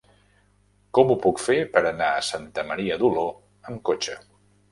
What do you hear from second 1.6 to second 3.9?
per anar a Santa Maria d'Oló amb